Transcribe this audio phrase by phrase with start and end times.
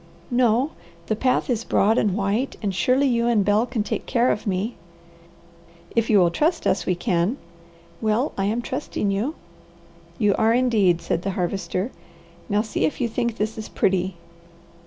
[0.31, 0.71] "No.
[1.05, 4.47] The path is broad and white and surely you and Bel can take care of
[4.47, 4.75] me."
[5.95, 7.37] "If you will trust us we can."
[8.01, 9.35] "Well, I am trusting you."
[10.17, 11.91] "You are indeed," said the Harvester.
[12.49, 14.15] "Now see if you think this is pretty."